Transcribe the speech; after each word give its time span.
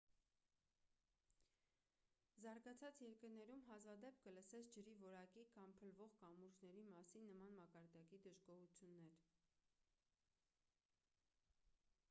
զարգացած 2.45 3.01
երկրներում 3.05 3.59
հազվադեպ 3.67 4.15
կլսես 4.27 4.71
ջրի 4.77 4.95
որակի 5.03 5.43
կամ 5.57 5.75
փլվող 5.83 6.15
կամուրջների 6.23 6.85
մասին 6.95 7.29
նման 7.33 7.53
մակարդակի 7.59 8.21
դժգոհություններ 8.29 9.21